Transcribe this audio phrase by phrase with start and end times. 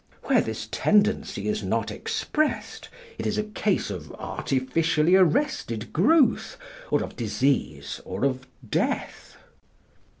[0.23, 6.57] Where this tendency is not expressed, it is a case of artificially arrested growth,
[6.89, 9.37] or of disease, or of death.